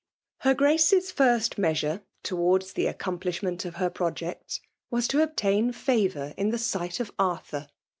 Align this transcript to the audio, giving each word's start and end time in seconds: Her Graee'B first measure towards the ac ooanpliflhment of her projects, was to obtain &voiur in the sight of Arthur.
Her 0.39 0.55
Graee'B 0.55 1.11
first 1.13 1.59
measure 1.59 2.01
towards 2.23 2.73
the 2.73 2.87
ac 2.87 2.97
ooanpliflhment 3.01 3.65
of 3.65 3.75
her 3.75 3.91
projects, 3.91 4.59
was 4.89 5.07
to 5.09 5.21
obtain 5.21 5.71
&voiur 5.71 6.33
in 6.37 6.49
the 6.49 6.57
sight 6.57 6.99
of 6.99 7.11
Arthur. 7.19 7.69